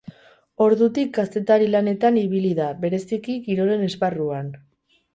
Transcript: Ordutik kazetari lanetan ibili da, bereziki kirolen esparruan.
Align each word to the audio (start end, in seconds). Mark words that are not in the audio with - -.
Ordutik 0.67 1.11
kazetari 1.17 1.69
lanetan 1.77 2.19
ibili 2.23 2.57
da, 2.63 2.73
bereziki 2.83 3.39
kirolen 3.47 3.89
esparruan. 3.93 4.55